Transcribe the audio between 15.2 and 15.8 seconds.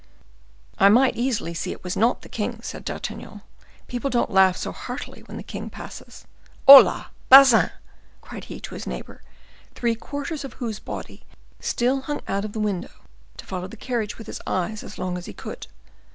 he could.